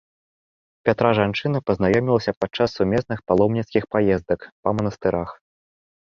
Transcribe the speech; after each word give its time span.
Пятра 0.87 1.09
жанчына 1.17 1.59
пазнаёмілася 1.67 2.31
падчас 2.43 2.69
сумесных 2.79 3.21
паломніцкіх 3.31 3.83
паездак 3.93 4.39
па 4.63 4.69
манастырах. 4.79 5.29